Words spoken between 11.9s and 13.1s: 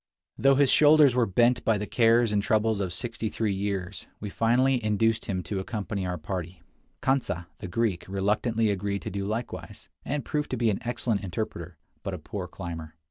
but a poor climber.